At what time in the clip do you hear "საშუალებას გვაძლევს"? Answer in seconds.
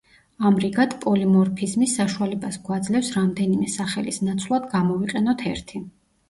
1.91-3.11